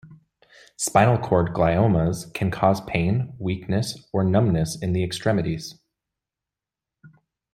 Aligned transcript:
Spinal 0.77 1.19
cord 1.19 1.53
gliomas 1.53 2.33
can 2.33 2.49
cause 2.49 2.81
pain, 2.81 3.35
weakness, 3.37 4.03
or 4.11 4.23
numbness 4.23 4.75
in 4.81 4.93
the 4.93 5.03
extremities. 5.03 5.75